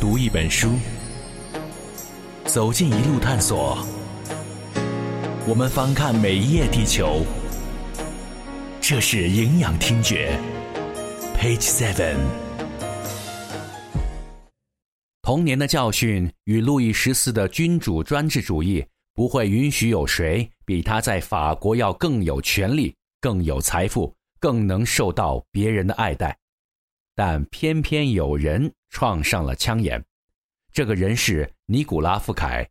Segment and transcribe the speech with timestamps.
[0.00, 0.70] 读一本书，
[2.46, 3.86] 走进一路探索。
[5.46, 7.22] 我们翻看每一页地球，
[8.80, 10.40] 这是营养听觉。
[11.36, 12.16] Page Seven。
[15.20, 18.82] 童年的教训与路易十四的君主专制主义
[19.14, 24.10] 不会允许有谁比他在法国要更有权利、更有财富、
[24.40, 26.34] 更能受到别人的爱戴。
[27.22, 30.02] 但偏偏有人创上了枪眼，
[30.72, 32.66] 这个人是尼古拉·富凯。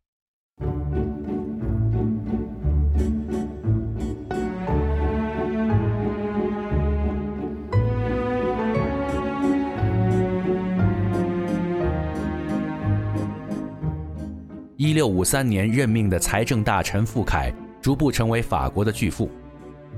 [14.77, 19.29] 一六五三年任命的财政大臣富凯，逐步成为法国的巨富，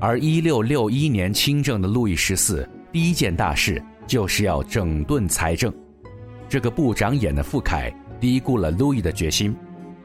[0.02, 3.81] 而一六六一年亲政的路易十四，第一件大事。
[4.12, 5.74] 就是要整顿财政，
[6.50, 7.90] 这个不长眼的富凯
[8.20, 9.56] 低估了路易的决心，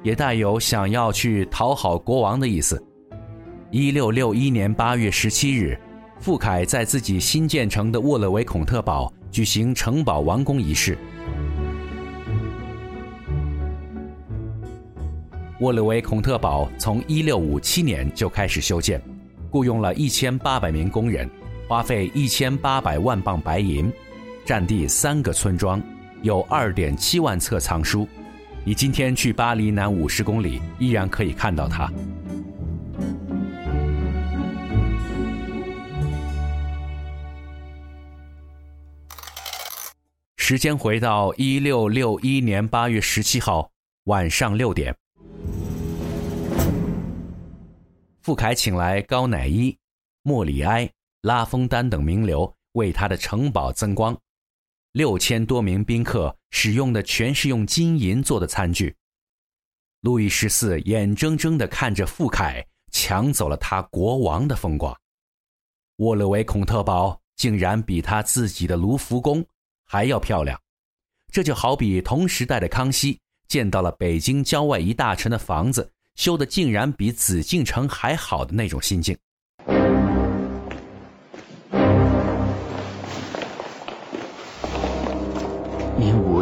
[0.05, 2.81] 也带有想要去讨好国王的意思。
[3.73, 5.77] 一六六一年八月十七日，
[6.21, 10.97] 富凯在自己新建成的沃勒维孔特堡举行城堡完工仪式。
[15.59, 19.03] 沃勒维孔特堡从一六五七年就开始修建，
[19.51, 21.29] 雇佣了一千八百名工人。
[21.69, 23.93] 花费一千八百万镑白银，
[24.45, 25.83] 占地三个村庄，
[26.23, 28.07] 有二点七万册藏书。
[28.65, 31.93] 你今天去巴黎南五十公里，依然可以看到它。
[40.37, 43.69] 时间回到一六六一年八月十七号
[44.05, 44.95] 晚上六点，
[48.23, 49.77] 傅凯请来高乃伊、
[50.23, 50.89] 莫里埃。
[51.27, 54.17] 拉封丹等名流为他的城堡增光，
[54.93, 58.95] 六千多名宾客使用的全是用金银做的餐具。
[60.03, 64.97] 路易十四眼睁睁地看着富凯抢走了他国王的风光，
[65.97, 69.45] 沃勒维孔特堡竟然比他自己的卢浮宫
[69.85, 70.57] 还要漂亮，
[71.33, 79.19] 这就好比同时代的康熙见到了北京郊外一大臣的房子修的竟然比紫禁城还好的那种心境。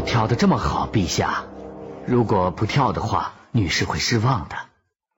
[0.06, 1.44] 跳得这么好，陛下，
[2.06, 4.56] 如果不跳的话，女士会失望的。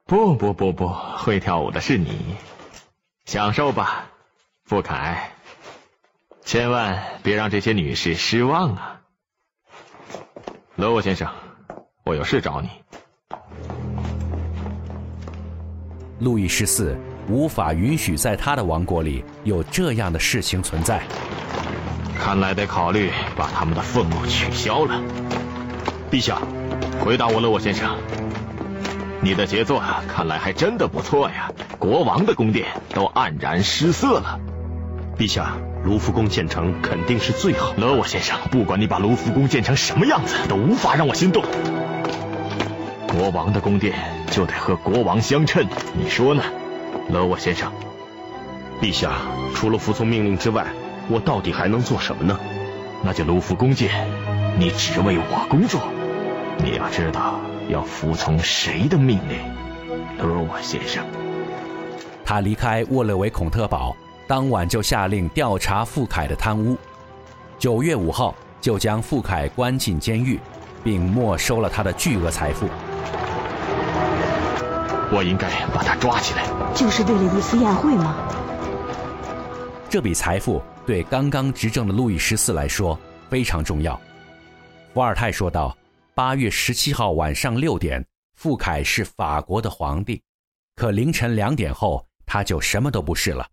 [0.07, 2.37] 不不不不，会跳舞的是你，
[3.25, 4.07] 享受吧，
[4.65, 5.33] 傅凯，
[6.45, 9.01] 千万别让这些女士失望啊！
[10.77, 11.29] 罗沃先生，
[12.05, 12.69] 我有事找你。
[16.21, 16.97] 路易十四
[17.29, 21.03] 无法允许在他的王国里有这样的事情存在。
[22.19, 25.01] 看来得考虑把他们的俸禄取消了。
[26.11, 26.39] 陛下，
[27.01, 27.97] 回答我了，我先生。
[29.21, 34.41] 你的杰作看来还真的不错呀，国王的宫殿都黯然失色了。
[35.19, 37.73] 陛下，卢浮宫建成肯定是最好。
[37.77, 41.45] 勒我先生，不管你把卢浮宫建成什么样子，都无法让我心动。
[43.09, 43.95] 国王的宫殿
[44.31, 46.43] 就得和国王相称，你说呢，
[47.09, 47.73] 勒我先生？
[48.81, 49.13] 陛下，
[49.55, 50.67] 除了服从命令之外。
[51.09, 52.39] 我到底还能做什么呢？
[53.05, 54.09] 那就卢浮宫见，
[54.59, 55.81] 你只为我工作。
[56.59, 59.39] 你要知道要服从谁的命令，
[60.19, 61.05] 勒我先生。
[62.25, 63.95] 他离开沃勒维孔特堡，
[64.27, 66.77] 当晚就下令调查傅凯的贪污。
[67.59, 70.41] 九月五号，就将傅凯关进监狱，
[70.83, 72.67] 并没收了他的巨额财富。
[75.13, 76.43] 我应该把他抓起来，
[76.75, 78.17] 就是为了一次宴会吗？
[79.89, 80.61] 这笔财富。
[80.87, 82.97] 对刚刚执政的路易十四来说
[83.29, 84.01] 非常重要，
[84.95, 85.77] 伏尔泰说道
[86.15, 90.23] ：“八月十七号晚上六点，傅凯是法国的皇帝，
[90.77, 93.45] 可凌晨两点后他就什么都不是了。”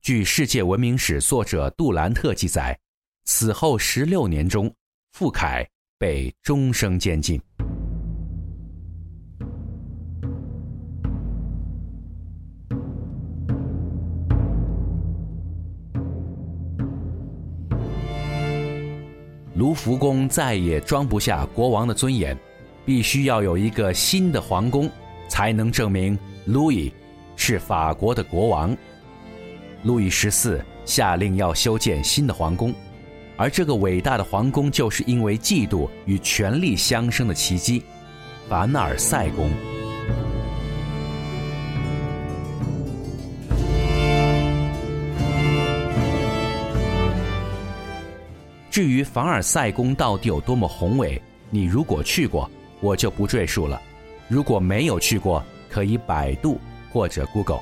[0.00, 2.78] 据世界文明史作者杜兰特记载，
[3.24, 4.72] 此后十六年中，
[5.12, 5.68] 傅凯
[5.98, 7.40] 被终生监禁。
[19.74, 22.38] 卢浮宫再也装不下国王的尊严，
[22.86, 24.88] 必须要有一个新的皇宫，
[25.26, 26.92] 才能证明路易
[27.34, 28.76] 是法国的国王。
[29.82, 32.72] 路易十四下令要修建新的皇宫，
[33.36, 37.82] 而这个伟大的皇宫就是因为嫉妒与权力相生的奇迹——
[38.48, 39.50] 凡尔赛宫。
[48.74, 52.50] 至于凡尔赛宫到底有多么宏伟，你如果去过，
[52.80, 53.80] 我就不赘述了；
[54.26, 55.40] 如果没有去过，
[55.70, 56.58] 可以百度
[56.92, 57.60] 或者 Google。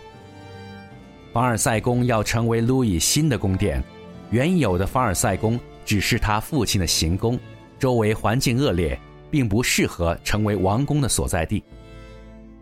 [1.30, 3.84] 凡尔赛宫要成为路易新的宫殿，
[4.30, 7.38] 原有的凡尔赛宫只是他父亲的行宫，
[7.78, 8.98] 周围环境恶劣，
[9.30, 11.62] 并不适合成为王宫的所在地。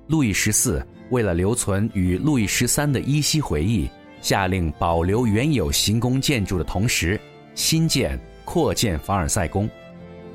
[0.09, 3.89] 路易十四为了留存与路易十三的依稀回忆，
[4.21, 7.21] 下令保留原有行宫建筑的同时，
[7.55, 8.19] 新建、
[8.53, 9.71] 扩建凡尔赛宫。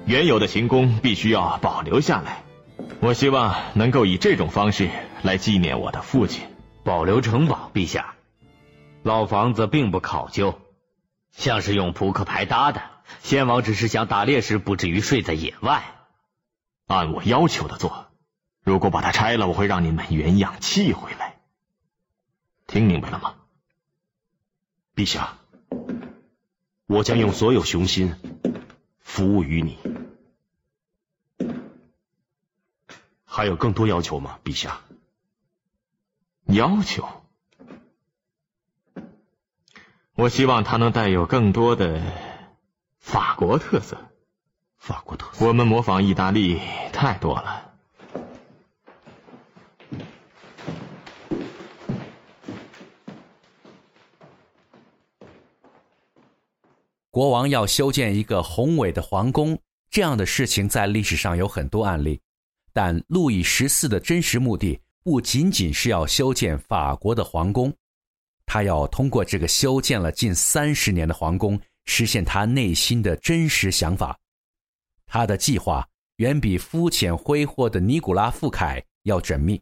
[0.06, 2.44] 原有的行宫必须要保留下来。
[3.02, 4.90] 我希望能够以这种方式
[5.22, 6.48] 来纪念我的父亲。
[6.86, 8.16] 保留城堡，陛下。
[9.04, 10.62] 老房子并不考究，
[11.34, 12.82] 像是用扑克牌搭的。
[13.20, 15.84] 先王只是想打猎时不至于睡在野外。
[16.88, 18.08] 按我要求的做。
[18.64, 21.36] 如果把它拆了，我会让你们原样砌回来。
[22.66, 23.34] 听明白了吗，
[24.96, 25.34] 陛下？
[26.88, 28.16] 我将用所有雄心
[29.00, 29.78] 服务于你。
[33.24, 34.82] 还有更多要求吗，陛下？
[36.46, 37.08] 要求？
[40.14, 42.02] 我希望它能带有更多的
[43.00, 43.98] 法国特色。
[44.78, 45.46] 法国特色？
[45.48, 46.62] 我们模仿意大利
[46.94, 47.65] 太多了。
[57.16, 59.58] 国王要修建一个宏伟的皇宫，
[59.90, 62.20] 这样的事情在历史上有很多案例。
[62.74, 67.74] 但路易十四的真实目的不仅仅是要修建法国的皇宫，
[68.46, 74.20] 他要通过这个修建了近三十年的皇宫，实现他内心的真实想法。
[75.08, 75.88] 他的计划
[76.18, 79.62] 远比肤浅挥霍的尼古拉·富凯要缜密，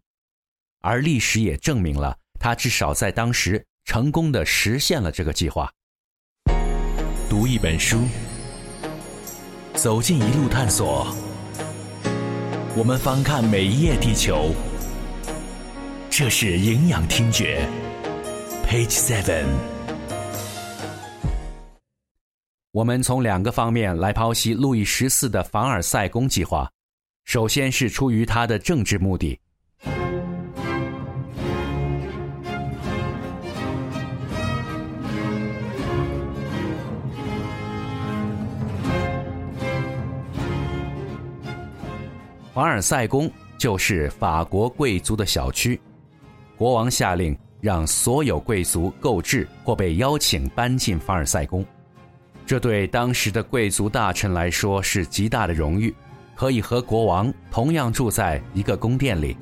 [0.82, 5.72] 而历史也证明了他至少在当时成功的实现了这个计划。
[7.36, 8.04] 读一本书，
[9.74, 11.08] 走进一路探索。
[12.78, 14.52] 我们翻看每一页地球，
[16.12, 17.68] 这是营养听觉。
[18.68, 19.46] Page Seven。
[22.72, 26.70] 我们从两个方面来剖析路易十四的凡尔赛宫计划。
[27.26, 29.40] 首先是出于他的政治目的。
[42.54, 43.28] 凡尔赛宫
[43.58, 45.82] 就是法国贵族的小区，
[46.56, 51.66] 国王下令让所有贵族购置或被邀请搬进凡尔赛宫，
[52.46, 55.92] 这对当时的贵族大臣来说是极大的荣誉，
[56.36, 59.36] 可以和国王同样住在一个宫殿里。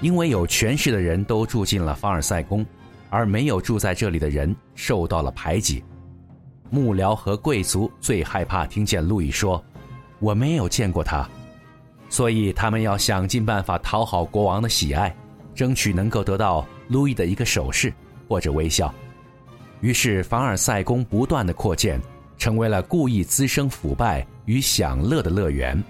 [0.00, 2.64] 因为有权势的人都住进了凡尔赛宫，
[3.08, 5.82] 而没有住在这里的人受到了排挤。
[6.70, 9.60] 幕僚和贵族最害怕听见路易说
[10.20, 11.28] ：“我没有见过他。”
[12.10, 15.16] 所以，他们要想尽办法讨好国王的喜爱，
[15.54, 17.92] 争取能够得到路易的一个手势
[18.28, 18.92] 或者微笑。
[19.80, 22.00] 于是，凡尔赛宫不断的扩建，
[22.36, 25.80] 成为了故意滋生腐败与享乐的乐园。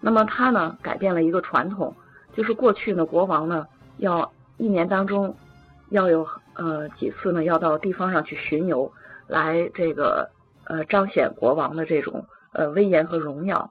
[0.00, 1.92] 那么，他呢改变了一个传统，
[2.36, 3.66] 就是过去呢，国王呢
[3.98, 5.34] 要一年当中
[5.90, 6.24] 要有
[6.54, 8.90] 呃几次呢要到地方上去巡游，
[9.26, 10.30] 来这个
[10.64, 13.68] 呃彰显国王的这种呃威严和荣耀。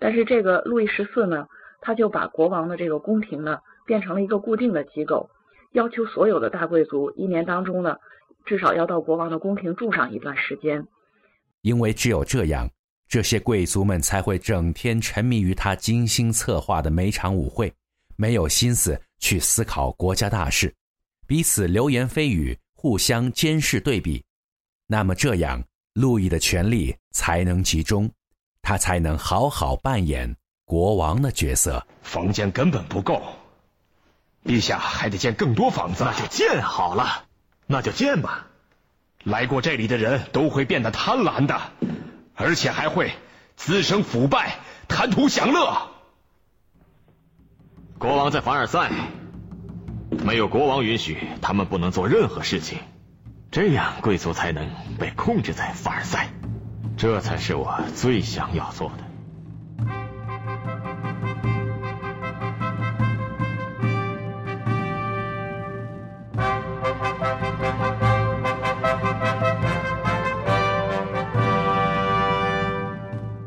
[0.00, 1.46] 但是这个路易十四呢，
[1.80, 5.28] 他就把国王的这个宫廷呢变成了一个固定的机构，
[5.72, 7.96] 要求所有的大贵族一年当中呢，
[8.46, 10.84] 至少要到国王的宫廷住上一段时间。
[11.60, 12.68] 因为只有这样，
[13.06, 17.70] 这些贵族们才会整天沉迷于他精心策划的每场舞会，
[18.16, 20.74] 没有心思去思考国家大事，
[21.26, 24.24] 彼此流言蜚语，互相监视对比。
[24.86, 28.10] 那么这样，路易的权力才能集中。
[28.62, 31.86] 他才能好好扮演国王的角色。
[32.02, 33.22] 房间根本不够，
[34.44, 36.04] 陛下还得建更多房子。
[36.04, 37.24] 那就建好了，
[37.66, 38.46] 那就建吧。
[39.22, 41.60] 来过这里的人都会变得贪婪的，
[42.34, 43.12] 而且还会
[43.54, 44.56] 滋生腐败，
[44.88, 45.90] 贪图享乐。
[47.98, 48.90] 国王在凡尔赛，
[50.24, 52.78] 没有国王允许，他们不能做任何事情，
[53.50, 56.30] 这样贵族才能被控制在凡尔赛。
[57.00, 59.04] 这才是我最想要做的。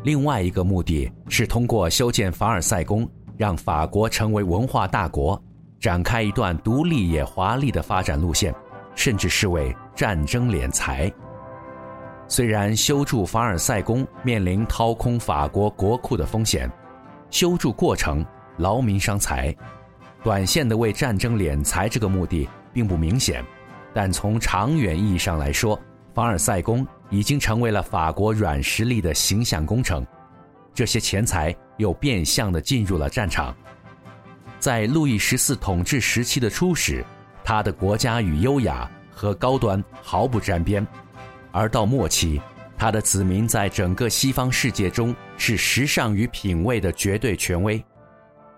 [0.03, 3.07] 另外一个目的是通过修建凡尔赛宫，
[3.37, 5.39] 让法国成为文化大国，
[5.79, 8.51] 展开一段独立也华丽的发展路线，
[8.95, 11.13] 甚至是为战争敛财。
[12.27, 16.71] 虽然修筑凡尔赛宫面临掏空法国国库的风险，
[17.29, 18.25] 修筑过程
[18.57, 19.55] 劳民伤财，
[20.23, 23.43] 短线的为战争敛财这个目的并不明显，
[23.93, 25.79] 但从长远意义上来说，
[26.13, 30.05] 凡尔赛宫已经成为了法国软实力的形象工程，
[30.73, 33.55] 这些钱财又变相的进入了战场。
[34.59, 37.05] 在路易十四统治时期的初始，
[37.43, 40.87] 他的国家与优雅和高端毫不沾边。
[41.53, 42.41] 而到末期，
[42.75, 47.81] 他的子民在整个西方世界中是时尚与品味的绝对权威。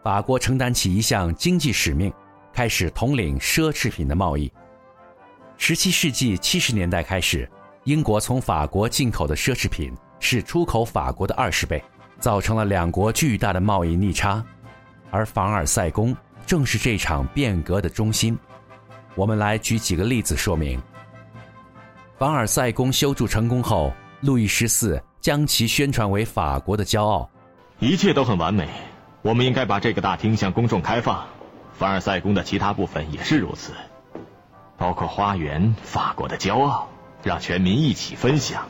[0.01, 2.11] 法国承担起一项经济使命，
[2.53, 4.49] 开始统领奢侈品的贸易。
[5.57, 7.47] 十七世纪七十年代开始，
[7.83, 11.83] 英国从法国进口的奢侈品是出口法国的二十倍，
[12.19, 14.41] 造成了两国巨大的贸易逆差。
[15.11, 18.37] 而凡尔赛宫正是这场变革的中心。
[19.15, 20.81] 我们来举几个例子说明。
[22.17, 23.91] 凡尔赛宫修筑成功后，
[24.21, 27.29] 路易十四将其宣传为法国的骄傲。
[27.79, 28.69] 一切都很完美，
[29.21, 31.25] 我们应该把这个大厅向公众开放。
[31.73, 33.73] 凡尔赛宫的其他部分也是如此，
[34.77, 36.87] 包括花园，法国的骄傲，
[37.21, 38.65] 让全民一起分享。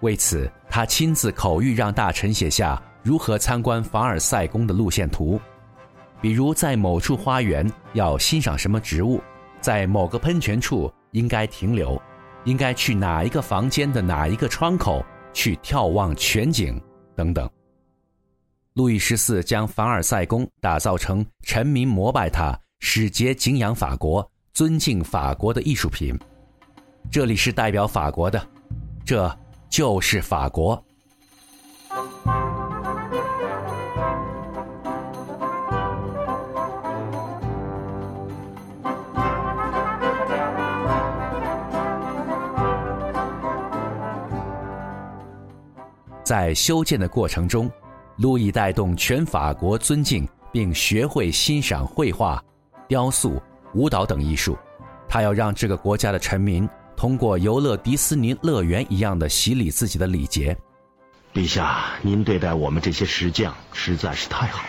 [0.00, 5.40] 为此，他亲自口谕让大臣写下如何参观凡尔赛宫的路线图，
[6.20, 9.22] 比如在某处花园要欣赏什么植物，
[9.60, 12.02] 在某个喷泉处应该停留。
[12.44, 16.80] 应该去哪一个房间的哪一个窗口去眺望全景
[17.16, 17.48] 等等。
[18.74, 26.18] 路易十四将凡尔赛宫打造成臣民膜拜他、使节敬仰法国、尊敬法国的艺术品。
[27.10, 28.44] 这里是代表法国的，
[29.04, 30.84] 这就是法国。
[46.24, 47.70] 在修建的过程中，
[48.16, 52.42] 路易带动全法国尊敬并学会欣赏绘画、
[52.88, 53.40] 雕塑、
[53.74, 54.56] 舞蹈等艺术。
[55.06, 60.56] 他要让这个国家的臣民通过游乐迪斯尼乐园一样的洗礼自己的礼节。
[61.34, 64.68] 陛下，您对待我们这些石匠实在是太好了。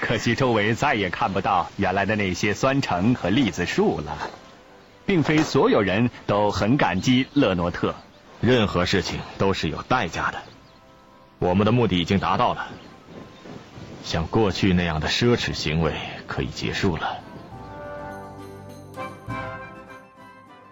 [0.00, 4.16] 可惜周围再也看不到原来的那些酸橙和栗子树了。
[5.06, 7.94] 并非所有人都很感激勒诺特。
[8.40, 10.42] 任何事情都是有代价的。
[11.38, 12.66] 我们的目的已经达到了，
[14.02, 15.92] 像过去那样的奢侈行为
[16.26, 17.16] 可以结束了。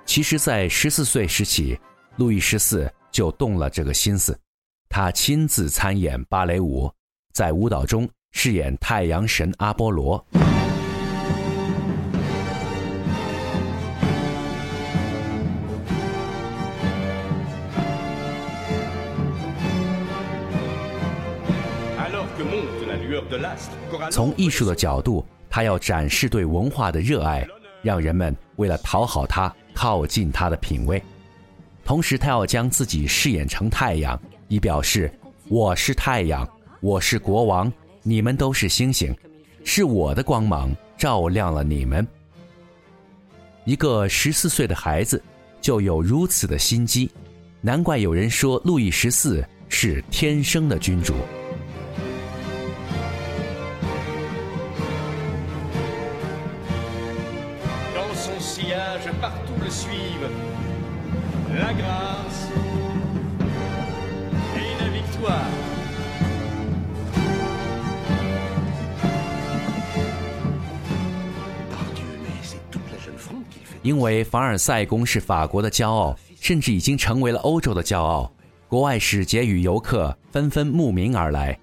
[0.07, 1.79] 其实，在十四岁时起，
[2.17, 4.39] 路易十四就动了这个心思，
[4.89, 6.91] 他亲自参演芭蕾舞，
[7.33, 10.25] 在舞蹈中饰演太阳神阿波罗。
[24.11, 27.47] 从艺术的角度，他要展示对文化的热爱，
[27.83, 31.03] 让人们为了讨好他，靠近他的品味。
[31.85, 35.13] 同时，他要将自己饰演成太阳，以表示
[35.49, 36.49] 我是太阳，
[36.81, 39.15] 我是国王，你们都是星星，
[39.65, 42.07] 是我的光芒照亮了你们。
[43.65, 45.23] 一个十四岁的孩子
[45.61, 47.11] 就有如此的心机，
[47.61, 51.15] 难怪有人说路易十四是天生的君主。
[73.83, 78.33] 因为凡尔赛宫是法国的骄傲，甚至已经成为了欧洲的骄傲。
[78.67, 81.57] 国外使节与游客纷纷慕名而来，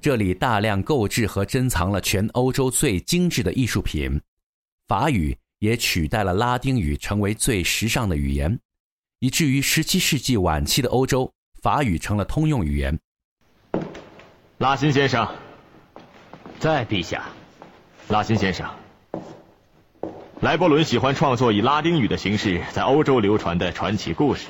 [0.00, 4.20] 这里大量购置和珍藏了全欧洲最精致的艺术品。
[4.88, 8.60] 法语也取代了拉丁语，成为最时尚的语言，
[9.18, 12.98] 以至于17世纪晚期的欧洲，法语成了通用语言。
[14.58, 15.28] 拉辛先生，
[16.58, 17.24] 在陛下。
[18.08, 18.68] 拉辛先生。
[20.40, 24.46] 莱伯伦喜欢创作以拉丁语的形式在欧洲流传的传奇故事。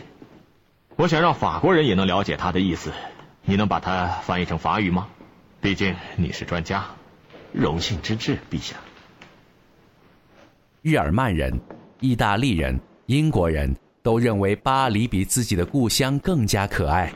[0.97, 2.93] 我想让法国人也能了解他的意思。
[3.45, 5.09] 你能把它翻译成法语吗？
[5.61, 6.85] 毕竟你是专家。
[7.53, 8.77] 荣幸之至，陛下。
[10.89, 11.53] 日耳曼人、
[12.01, 17.13] 意大利人、英国人都认为巴黎比自己的故乡更加可爱。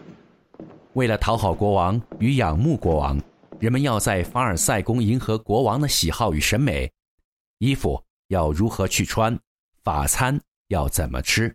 [0.93, 3.19] 为了讨好国王与仰慕国王，
[3.59, 6.93] 人们要在凡尔赛宫迎合国王的喜好与审美，
[7.61, 7.99] 衣服。
[8.29, 9.39] 要如何去穿？
[9.83, 11.55] 法餐要怎么吃？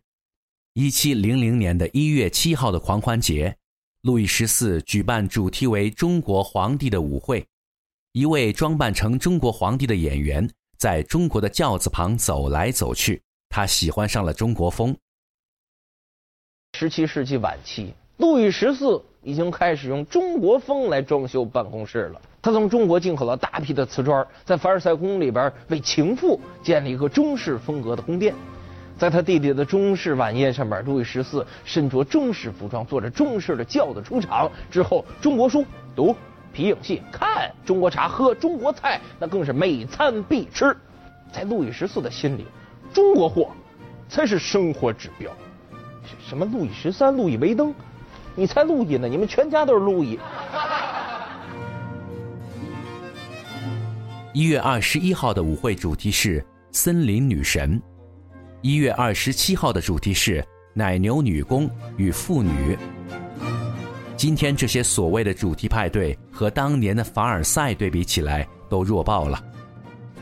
[0.73, 3.55] 一七零零年的一月七号的狂欢节，
[4.01, 7.45] 路易十四举办主题为“中国皇帝”的舞会。
[8.11, 10.47] 一位装扮成中国皇帝的演员
[10.77, 14.95] 在中国的轿子旁走来走去，他喜欢上了中国风。
[16.77, 22.21] 十七世纪晚期，路易十四已经开始用中国风来装修办公室了。
[22.41, 28.35] 他从中国进口了大批的瓷砖，在凡尔赛宫里边为情妇建立一个中式风格的宫殿。
[28.99, 34.51] 在他弟弟的中式晚宴上面，路易十四身着中式服装，坐着中式的轿子出场。
[34.69, 35.65] 之后，中国书
[35.95, 36.15] 读，
[36.57, 40.75] 皮影戏看，中国茶喝，中国菜那更是每餐必吃。
[41.31, 42.47] 在路易十四的心里，
[42.91, 43.51] 中国货
[44.09, 45.31] 才是生活指标。
[46.27, 47.71] 什么路易十三、路易威登，
[48.33, 49.07] 你才路易呢？
[49.07, 50.17] 你们全家都是路易。
[54.33, 57.79] 一月二十一号的舞会主题是森林女神，
[58.63, 62.75] 一月二十七号的主题是奶牛女工与妇女。
[64.17, 69.39] 今天这些所谓的主题派对和当年的凡尔赛对比起来都弱爆了。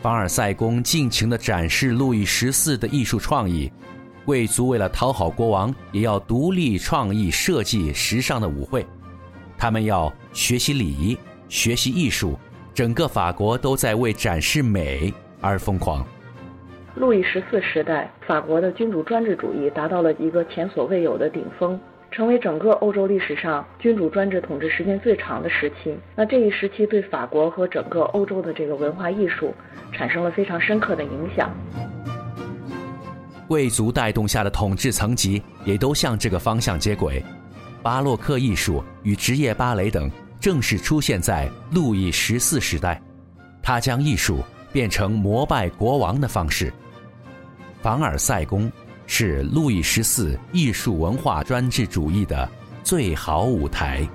[0.01, 3.71] 凡尔赛宫尽情的展示路易十四的艺术创意，
[4.25, 8.85] 贵族为了讨好国王，也要独立创意设计时尚的舞会，
[9.57, 12.37] 他们要学习礼仪，学习艺术。
[12.73, 16.05] 整个法国都在为展示美而疯狂。
[16.95, 21.79] 路易十四时代，法国的君主专制主义达到了一个前所未有的顶峰，
[22.15, 25.93] 成为整个欧洲历史上君主专制统治时间最长的时期。
[26.15, 29.53] 那这一时期对法国和整个欧洲的这个文化艺术
[29.91, 31.53] 产生了非常深刻的影响。
[33.49, 37.21] 贵族带动下的统治层级也都向这个方向接轨，
[37.83, 40.09] 巴洛克艺术与职业芭蕾等。
[40.39, 43.01] 正式出现在路易十四时代，
[43.61, 44.39] 他将艺术
[44.71, 46.71] 变成膜拜国王的方式。
[47.81, 48.71] 凡尔赛宫
[49.07, 52.49] 是路易十四艺术文化专制主义的
[52.83, 54.07] 最好舞台。